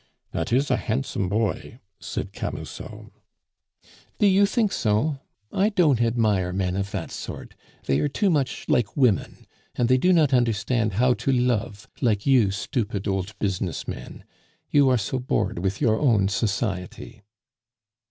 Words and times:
"That 0.31 0.51
is 0.51 0.71
a 0.71 0.77
handsome 0.77 1.29
boy," 1.29 1.79
said 1.99 2.31
Camusot. 2.33 3.11
"Do 4.17 4.25
you 4.25 4.47
think 4.47 4.71
so? 4.71 5.19
I 5.53 5.69
don't 5.69 6.01
admire 6.01 6.51
men 6.51 6.75
of 6.75 6.89
that 6.89 7.11
sort; 7.11 7.53
they 7.85 7.99
are 7.99 8.07
too 8.07 8.31
much 8.31 8.65
like 8.67 8.97
women; 8.97 9.45
and 9.75 9.87
they 9.89 9.99
do 9.99 10.11
not 10.11 10.33
understand 10.33 10.93
how 10.93 11.13
to 11.13 11.31
love 11.31 11.87
like 12.01 12.25
you 12.25 12.49
stupid 12.49 13.07
old 13.07 13.37
business 13.37 13.87
men. 13.87 14.23
You 14.71 14.89
are 14.89 14.97
so 14.97 15.19
bored 15.19 15.59
with 15.59 15.79
your 15.79 15.99
own 15.99 16.29
society." 16.29 17.21